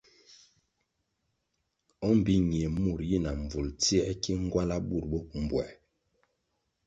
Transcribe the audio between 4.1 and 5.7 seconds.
ki ngwala burʼ bo mbwē.